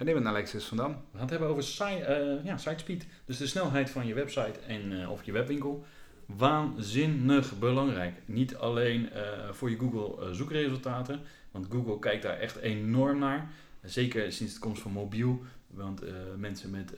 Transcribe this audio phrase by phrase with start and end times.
[0.00, 0.90] En ik ben Alexis van Dam.
[0.90, 3.06] We gaan het hebben over si uh, ja, sitespeed.
[3.24, 5.84] Dus de snelheid van je website en, uh, of je webwinkel.
[6.26, 8.14] Waanzinnig belangrijk.
[8.24, 11.20] Niet alleen uh, voor je Google zoekresultaten.
[11.50, 13.50] Want Google kijkt daar echt enorm naar.
[13.82, 15.42] Zeker sinds de komst van mobiel.
[15.66, 16.02] Want
[16.36, 16.94] mensen met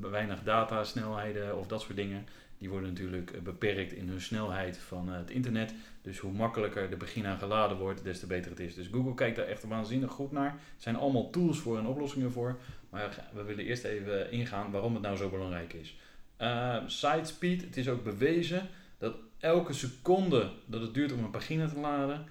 [0.00, 2.26] weinig datasnelheden of dat soort dingen
[2.62, 5.74] die worden natuurlijk eh, beperkt in hun snelheid van eh, het internet.
[6.02, 8.74] Dus hoe makkelijker de beginnaar geladen wordt, des te beter het is.
[8.74, 10.50] Dus Google kijkt daar echt waanzinnig goed naar.
[10.50, 12.58] Er zijn allemaal tools voor en oplossingen voor.
[12.90, 15.96] Maar we willen eerst even ingaan waarom het nou zo belangrijk is.
[16.40, 21.30] Uh, site speed, het is ook bewezen dat elke seconde dat het duurt om een
[21.30, 22.26] pagina te laden,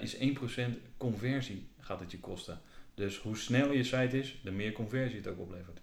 [0.00, 0.20] is 1%
[0.96, 2.60] conversie gaat het je kosten.
[2.94, 5.80] Dus hoe sneller je site is, de meer conversie het ook oplevert.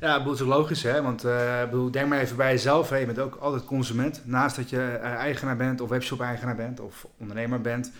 [0.00, 1.02] Ja, dat is ook logisch, hè?
[1.02, 2.90] Want uh, bedoel, denk maar even bij jezelf.
[2.90, 2.96] Hè?
[2.96, 4.22] Je bent ook altijd consument.
[4.24, 7.86] Naast dat je uh, eigenaar bent of webshop-eigenaar bent of ondernemer bent.
[7.86, 7.94] Uh,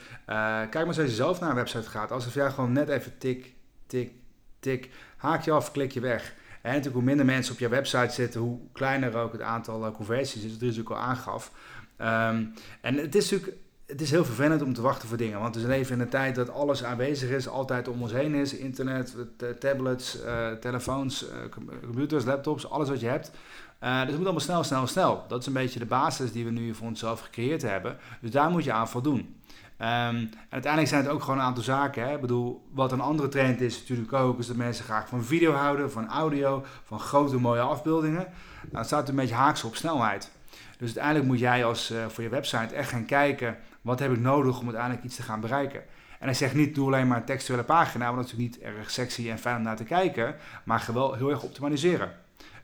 [0.58, 2.12] kijk maar eens als je zelf naar een website gaat.
[2.12, 3.54] Als er gewoon net even tik,
[3.86, 4.12] tik,
[4.60, 4.90] tik.
[5.16, 6.34] Haak je af, klik je weg.
[6.62, 10.44] En natuurlijk hoe minder mensen op je website zitten, hoe kleiner ook het aantal conversies
[10.44, 10.52] is.
[10.52, 11.52] Dat is natuurlijk al aangaf.
[11.98, 15.40] Um, en het is natuurlijk het is heel vervelend om te wachten voor dingen.
[15.40, 18.54] Want we leven in een tijd dat alles aanwezig is, altijd om ons heen is.
[18.54, 19.14] Internet,
[19.58, 21.28] tablets, uh, telefoons, uh,
[21.84, 23.30] computers, laptops, alles wat je hebt.
[23.82, 25.24] Uh, dus het moet allemaal snel, snel, snel.
[25.28, 27.96] Dat is een beetje de basis die we nu voor onszelf gecreëerd hebben.
[28.20, 29.18] Dus daar moet je aan voldoen.
[29.18, 32.02] Um, en uiteindelijk zijn het ook gewoon een aantal zaken.
[32.02, 32.14] Hè?
[32.14, 35.52] Ik bedoel, wat een andere trend is natuurlijk ook, is dat mensen graag van video
[35.52, 38.26] houden, van audio, van grote mooie afbeeldingen.
[38.62, 40.30] Nou, het staat een beetje haaks op snelheid.
[40.78, 44.58] Dus uiteindelijk moet jij als, voor je website echt gaan kijken wat heb ik nodig
[44.58, 45.80] om uiteindelijk iets te gaan bereiken?
[46.18, 48.76] En hij zegt niet, doe alleen maar een textuele pagina, want dat is natuurlijk niet
[48.76, 52.12] erg sexy en fijn om naar te kijken, maar wel heel erg optimaliseren.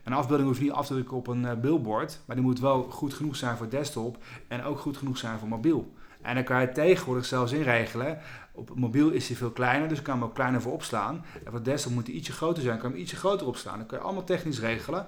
[0.03, 2.83] Een afbeelding hoef niet af te drukken op een uh, billboard, maar die moet wel
[2.83, 5.93] goed genoeg zijn voor desktop en ook goed genoeg zijn voor mobiel.
[6.21, 8.19] En dan kan je tegenwoordig zelfs inregelen.
[8.51, 11.25] Op mobiel is hij veel kleiner, dus kan hem ook kleiner voor opslaan.
[11.45, 13.77] En voor desktop moet hij ietsje groter zijn, kan hem ietsje groter opslaan.
[13.77, 15.07] Dat kan je allemaal technisch regelen.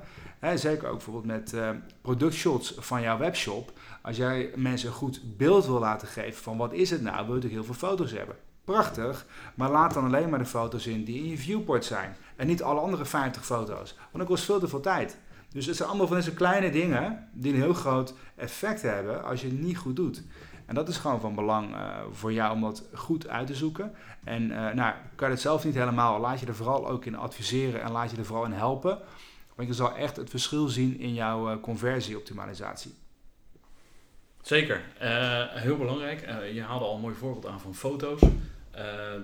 [0.56, 1.70] Zeker ook bijvoorbeeld met uh,
[2.02, 3.72] productshots van jouw webshop.
[4.02, 7.26] Als jij mensen een goed beeld wil laten geven van wat is het nou, wil
[7.26, 8.36] je natuurlijk heel veel foto's hebben.
[8.64, 9.26] Prachtig,
[9.56, 12.16] maar laat dan alleen maar de foto's in die in je viewport zijn.
[12.36, 15.18] En niet alle andere 50 foto's, want dat kost veel te veel tijd.
[15.50, 19.42] Dus het zijn allemaal van deze kleine dingen die een heel groot effect hebben als
[19.42, 20.24] je het niet goed doet.
[20.66, 23.94] En dat is gewoon van belang uh, voor jou om dat goed uit te zoeken.
[24.24, 27.16] En uh, nou, kan je het zelf niet helemaal, laat je er vooral ook in
[27.16, 29.00] adviseren en laat je er vooral in helpen.
[29.56, 32.94] Want je zal echt het verschil zien in jouw uh, conversieoptimalisatie.
[34.42, 34.82] Zeker,
[35.50, 36.20] heel belangrijk.
[36.54, 38.22] je haalde al een mooi voorbeeld aan van foto's.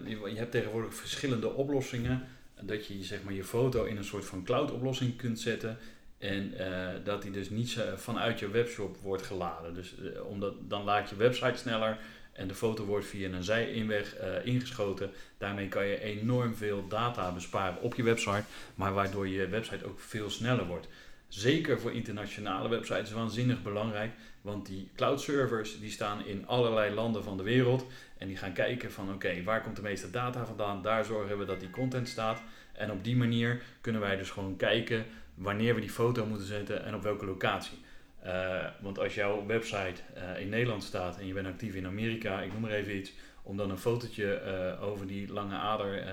[0.06, 2.28] Je, hebt tegenwoordig verschillende oplossingen.
[2.62, 5.78] Dat je zeg maar, je foto in een soort van cloud oplossing kunt zetten.
[6.18, 9.74] En uh, dat die dus niet vanuit je webshop wordt geladen.
[9.74, 11.98] Dus uh, omdat, dan laat je website sneller
[12.32, 15.12] en de foto wordt via een zijinweg uh, ingeschoten.
[15.38, 18.44] Daarmee kan je enorm veel data besparen op je website,
[18.76, 20.88] maar waardoor je website ook veel sneller wordt.
[21.28, 24.12] Zeker voor internationale websites waanzinnig belangrijk,
[24.42, 27.86] want die cloud servers die staan in allerlei landen van de wereld
[28.18, 30.82] en die gaan kijken van oké, waar komt de meeste data vandaan?
[30.82, 32.42] Daar zorgen we dat die content staat.
[32.74, 36.84] En op die manier kunnen wij dus gewoon kijken wanneer we die foto moeten zetten
[36.84, 37.78] en op welke locatie.
[38.26, 42.42] Uh, want als jouw website uh, in Nederland staat en je bent actief in Amerika,
[42.42, 43.12] ik noem maar even iets,
[43.44, 46.04] om dan een fotootje uh, over die lange ader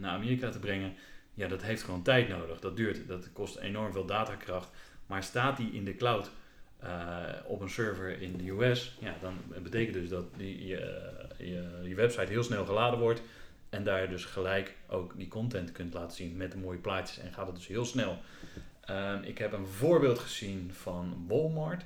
[0.00, 0.94] naar Amerika te brengen,
[1.34, 2.60] ja, dat heeft gewoon tijd nodig.
[2.60, 4.70] Dat duurt, dat kost enorm veel datakracht.
[5.06, 6.30] Maar staat die in de cloud
[7.44, 11.94] op een server in de US, ja, dan betekent dus dat die, je, je, je
[11.94, 13.22] website heel snel geladen wordt.
[13.72, 17.18] En daar dus gelijk ook die content kunt laten zien met de mooie plaatjes.
[17.18, 18.18] En gaat het dus heel snel.
[18.90, 21.84] Uh, ik heb een voorbeeld gezien van Walmart.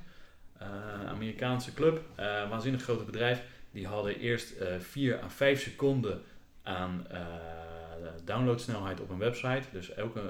[0.62, 0.68] Uh,
[1.08, 2.00] Amerikaanse club.
[2.20, 3.42] Uh, waanzinnig grote bedrijf.
[3.70, 6.22] Die hadden eerst 4 à 5 seconden
[6.62, 7.06] aan
[8.24, 9.62] downloadsnelheid op een website.
[9.72, 10.20] Dus elke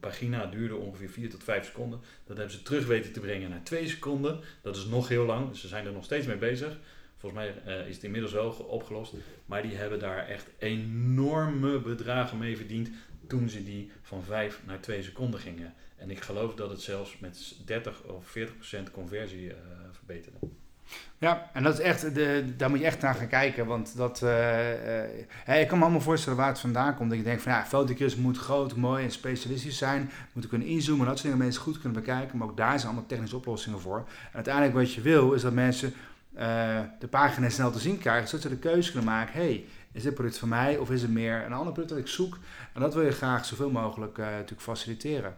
[0.00, 2.00] pagina duurde ongeveer 4 tot 5 seconden.
[2.26, 4.40] Dat hebben ze terug weten te brengen naar 2 seconden.
[4.62, 5.48] Dat is nog heel lang.
[5.48, 6.78] Dus ze zijn er nog steeds mee bezig.
[7.16, 9.14] Volgens mij uh, is het inmiddels wel opgelost.
[9.46, 12.90] Maar die hebben daar echt enorme bedragen mee verdiend
[13.26, 15.74] toen ze die van 5 naar 2 seconden gingen.
[15.96, 19.52] En ik geloof dat het zelfs met 30 of 40 procent conversie
[19.90, 20.38] verbeterde.
[21.20, 23.66] Ja, en dat is echt, de, daar moet je echt naar gaan kijken.
[23.66, 27.08] Want dat, uh, ik kan me allemaal voorstellen waar het vandaan komt.
[27.08, 30.10] Dat je denkt van ja, foto's moet groot, mooi en specialistisch zijn.
[30.32, 32.38] Moeten kunnen inzoomen, dat soort dingen mensen goed kunnen bekijken.
[32.38, 33.96] Maar ook daar zijn allemaal technische oplossingen voor.
[33.96, 35.94] En uiteindelijk wat je wil, is dat mensen
[36.38, 36.40] uh,
[36.98, 38.28] de pagina snel te zien krijgen.
[38.28, 39.40] Zodat ze de keuze kunnen maken.
[39.40, 42.08] hey, is dit product van mij of is het meer een ander product dat ik
[42.08, 42.38] zoek?
[42.72, 45.36] En dat wil je graag zoveel mogelijk natuurlijk faciliteren.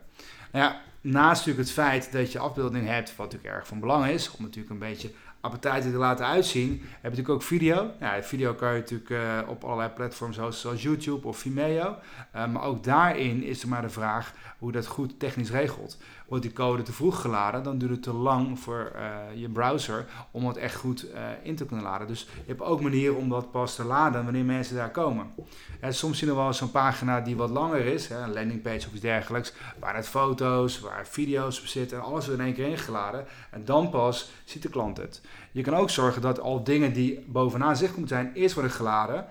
[0.53, 4.07] Nou ja, naast natuurlijk het feit dat je afbeelding hebt, wat natuurlijk erg van belang
[4.07, 5.11] is, om natuurlijk een beetje
[5.43, 7.91] appetijten te laten uitzien, heb je natuurlijk ook video.
[8.01, 11.97] Ja, video kan je natuurlijk uh, op allerlei platforms zoals, YouTube of Vimeo.
[12.37, 15.99] Uh, maar ook daarin is er maar de vraag hoe dat goed technisch regelt.
[16.29, 20.07] Wordt die code te vroeg geladen, dan duurt het te lang voor uh, je browser
[20.31, 21.07] om het echt goed
[21.43, 22.07] in te kunnen laden.
[22.07, 25.33] Dus je hebt ook manieren om dat pas te laden wanneer mensen daar komen.
[25.81, 28.93] En soms zien we wel zo'n pagina die wat langer is, hè, een landingpage of
[28.93, 32.67] iets dergelijks, waar het foto's, waar video's op zitten en alles er in één keer
[32.67, 33.27] ingeladen.
[33.51, 35.21] En dan pas ziet de klant het.
[35.53, 39.27] Je kan ook zorgen dat al dingen die bovenaan zichtbaar moeten zijn, eerst worden geladen.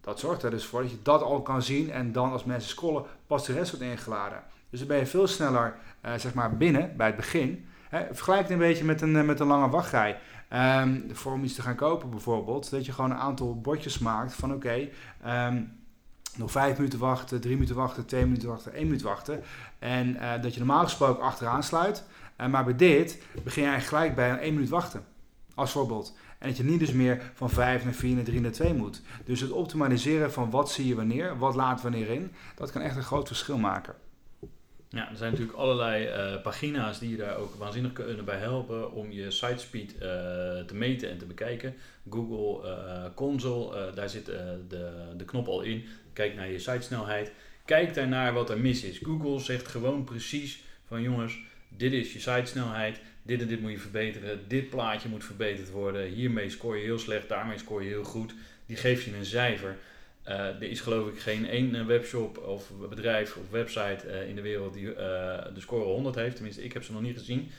[0.00, 2.70] Dat zorgt er dus voor dat je dat al kan zien en dan als mensen
[2.70, 4.42] scrollen, pas de rest wordt ingeladen.
[4.70, 7.66] Dus dan ben je veel sneller uh, zeg maar binnen bij het begin.
[7.88, 10.18] Hè, vergelijk het een beetje met een, eh, met een lange wachtrij.
[10.52, 12.70] Um, voor om iets te gaan kopen bijvoorbeeld.
[12.70, 14.88] Dat je gewoon een aantal bordjes maakt van oké,
[15.26, 15.72] um,
[16.36, 19.42] nog vijf minuten wachten, drie minuten wachten, twee minuten wachten, één minuut wachten.
[19.78, 22.04] En uh, dat je normaal gesproken achteraan sluit.
[22.50, 25.04] Maar bij dit begin je eigenlijk gelijk bij een één minuut wachten.
[25.58, 26.16] Als voorbeeld.
[26.38, 29.02] En dat je niet dus meer van 5 naar 4 naar 3 naar 2 moet.
[29.24, 32.96] Dus het optimaliseren van wat zie je wanneer, wat laat wanneer in, dat kan echt
[32.96, 33.94] een groot verschil maken.
[34.88, 38.92] Ja, er zijn natuurlijk allerlei uh, pagina's die je daar ook waanzinnig kunnen bij helpen
[38.92, 40.00] om je site speed uh,
[40.66, 41.74] te meten en te bekijken.
[42.10, 45.84] Google uh, Console, daar zit de, de knop al in.
[46.12, 47.32] Kijk naar je sitesnelheid.
[47.64, 48.98] Kijk daarnaar wat er mis is.
[48.98, 51.38] Google zegt gewoon precies van jongens,
[51.68, 56.06] dit is je sitesnelheid dit en dit moet je verbeteren, dit plaatje moet verbeterd worden,
[56.06, 58.34] hiermee scoor je heel slecht, daarmee scoor je heel goed.
[58.66, 59.76] Die geeft je een cijfer.
[60.28, 64.40] Uh, er is geloof ik geen één webshop of bedrijf of website uh, in de
[64.40, 64.94] wereld die uh,
[65.54, 66.34] de score 100 heeft.
[66.34, 67.50] Tenminste, ik heb ze nog niet gezien.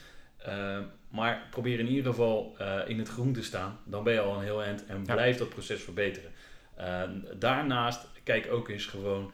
[1.08, 2.56] maar probeer in ieder geval
[2.86, 3.78] in het groen te staan.
[3.84, 5.14] Dan ben je al een heel eind en ja.
[5.14, 6.30] blijf dat proces verbeteren.
[7.38, 9.32] daarnaast kijk ook eens gewoon,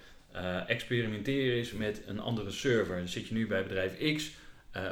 [0.67, 2.97] experimenteer eens met een andere server.
[2.97, 4.31] Dan zit je nu bij bedrijf X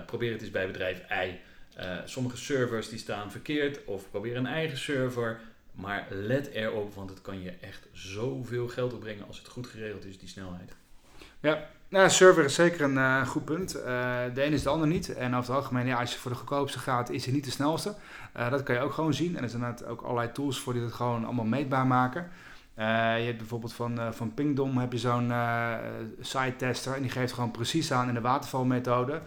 [0.07, 1.31] probeer het eens bij bedrijf Y.
[1.79, 5.41] Uh, sommige servers die staan verkeerd of probeer een eigen server.
[5.73, 10.05] Maar let erop, want het kan je echt zoveel geld opbrengen als het goed geregeld
[10.05, 10.73] is, die snelheid.
[11.41, 13.73] Ja, nou, server is zeker een uh, goed punt.
[13.73, 15.15] De ene is de ander niet.
[15.15, 17.51] En over het algemeen, ja, als je voor de goedkoopste gaat, is hij niet de
[17.51, 17.95] snelste.
[18.33, 19.37] Dat kan je ook gewoon zien.
[19.37, 22.31] En er zijn ook allerlei tools voor die dat gewoon allemaal meetbaar maken.
[22.79, 22.85] Uh,
[23.19, 25.75] je hebt bijvoorbeeld van, uh, van Pingdom heb je zo'n uh,
[26.21, 29.21] site tester en die geeft gewoon precies aan in de watervalmethode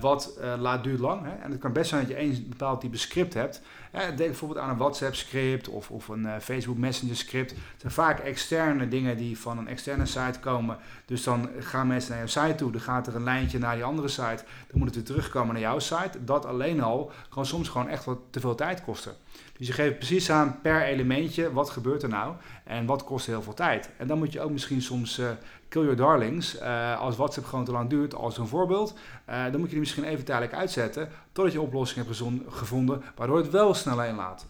[0.00, 1.22] wat laat duurt lang.
[1.24, 1.30] Hè?
[1.30, 3.62] En het kan best zijn dat je één bepaald type script hebt.
[3.92, 7.50] denk bijvoorbeeld aan een WhatsApp script of, of een Facebook Messenger script.
[7.50, 10.76] Het zijn vaak externe dingen die van een externe site komen.
[11.06, 13.84] Dus dan gaan mensen naar jouw site toe, dan gaat er een lijntje naar die
[13.84, 16.24] andere site, dan moet het weer terugkomen naar jouw site.
[16.24, 19.12] Dat alleen al kan soms gewoon echt wat te veel tijd kosten.
[19.58, 22.34] Dus je geeft precies aan per elementje wat gebeurt er nou
[22.64, 23.90] en wat kost heel veel tijd.
[23.96, 25.28] En dan moet je ook misschien soms uh,
[25.68, 26.60] kill your darlings.
[26.60, 28.94] Uh, als WhatsApp gewoon te lang duurt, als een voorbeeld,
[29.28, 33.36] uh, dan moet je die misschien even tijdelijk uitzetten totdat je oplossing hebt gevonden waardoor
[33.36, 34.46] het wel sneller inlaat.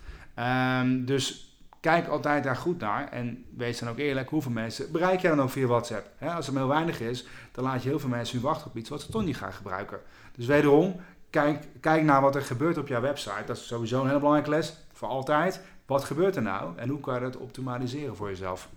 [0.83, 5.21] Um, dus kijk altijd daar goed naar en wees dan ook eerlijk hoeveel mensen bereik
[5.21, 6.11] je dan ook via WhatsApp.
[6.21, 8.89] Als het heel weinig is, dan laat je heel veel mensen nu wachten op iets
[8.89, 9.99] wat ze toch niet gaan gebruiken.
[10.37, 11.01] Dus wederom,
[11.31, 13.45] kijk, kijk naar wat er gebeurt op jouw website.
[13.47, 15.61] Dat is sowieso een hele belangrijke les voor altijd.
[15.87, 18.69] Wat gebeurt er nou en hoe kan je dat optimaliseren voor jezelf?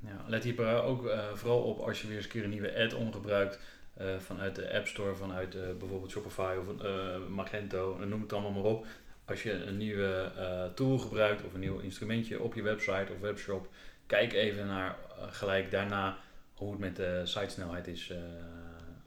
[0.00, 2.78] Ja, let hier ook uh, vooral op als je weer eens een keer een nieuwe
[2.78, 3.58] add-on gebruikt
[4.00, 6.88] uh, vanuit de App Store, vanuit uh, bijvoorbeeld Shopify of
[7.28, 8.86] Magento, noem het allemaal maar op.
[9.24, 10.32] Als je een nieuwe
[10.74, 13.68] tool gebruikt of een nieuw instrumentje op je website of webshop,
[14.06, 14.96] kijk even naar
[15.30, 16.16] gelijk daarna
[16.54, 18.12] hoe het met de sitesnelheid is.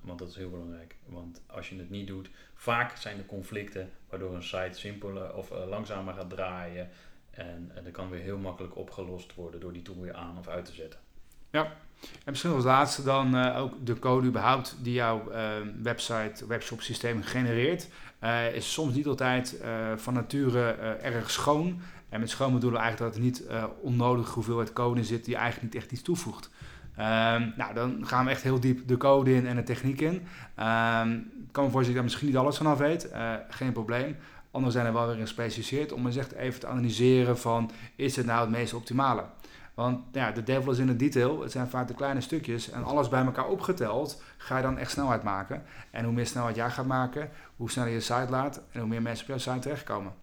[0.03, 0.95] Want dat is heel belangrijk.
[1.05, 5.51] Want als je het niet doet, vaak zijn er conflicten waardoor een site simpeler of
[5.51, 6.89] uh, langzamer gaat draaien.
[7.31, 10.65] En, dat kan weer heel makkelijk opgelost worden door die tool weer aan of uit
[10.65, 11.00] te zetten.
[11.50, 11.63] Ja,
[12.01, 16.81] en misschien als laatste dan uh, ook de code überhaupt die jouw uh, website, webshop
[16.81, 17.88] systeem genereert.
[18.53, 19.62] is soms niet altijd
[19.95, 21.81] van nature erg schoon.
[22.10, 23.43] En met schoon bedoelen eigenlijk dat er niet
[23.81, 26.50] onnodig hoeveelheid code in zit die eigenlijk niet echt iets toevoegt.
[27.00, 30.13] Um, nou, dan gaan we echt heel diep de code in en de techniek in.
[30.13, 33.12] Um, ik kan me dat ik daar misschien niet alles vanaf weet.
[33.13, 34.15] Uh, geen probleem.
[34.51, 37.71] Anderen zijn er wel weer gespecialiseerd om eens echt even te analyseren van...
[37.95, 39.23] is het nou het meest optimale?
[39.73, 41.41] Want ja, de devil is in het detail.
[41.41, 42.69] Het zijn vaak de kleine stukjes.
[42.69, 45.63] En alles bij elkaar opgeteld ga je dan echt snelheid maken.
[45.91, 48.62] En hoe meer snelheid jij gaat maken, hoe sneller je site laat...
[48.71, 50.13] en hoe meer mensen op jouw site terechtkomen.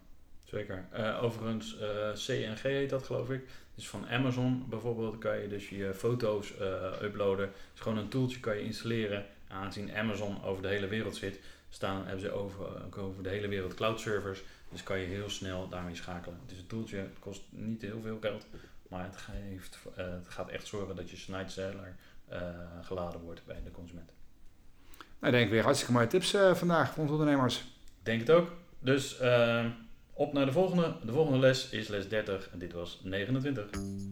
[0.51, 0.85] Zeker.
[0.93, 3.47] Uh, overigens, uh, CNG heet dat geloof ik.
[3.75, 7.45] Dus van Amazon bijvoorbeeld kan je dus je foto's uh, uploaden.
[7.45, 9.25] Het is gewoon een tooltje kan je installeren.
[9.47, 11.39] Aangezien Amazon over de hele wereld zit,
[11.69, 12.65] staan, hebben ze over,
[12.97, 14.43] over de hele wereld cloud servers.
[14.69, 16.37] Dus kan je heel snel daarmee schakelen.
[16.41, 18.45] Het is een tooltje, het kost niet heel veel geld.
[18.89, 21.95] Maar het, geeft, het gaat echt zorgen dat je sneller
[22.81, 24.13] geladen wordt bij de consument.
[25.19, 27.63] Nou, denk ik weer hartstikke mooie tips vandaag voor onze ondernemers.
[28.03, 28.51] Denk het ook.
[28.79, 29.65] Dus uh,
[30.21, 30.95] op naar de volgende.
[31.05, 33.69] De volgende les is les 30 en dit was 29.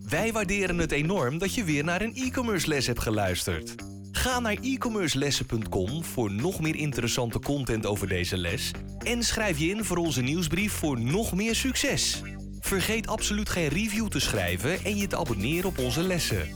[0.09, 3.75] Wij waarderen het enorm dat je weer naar een e-commerce les hebt geluisterd.
[4.11, 9.83] Ga naar e-commercelessen.com voor nog meer interessante content over deze les en schrijf je in
[9.83, 12.21] voor onze nieuwsbrief voor nog meer succes.
[12.59, 16.49] Vergeet absoluut geen review te schrijven en je te abonneren op onze lessen.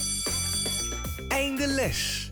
[1.27, 2.31] Einde les!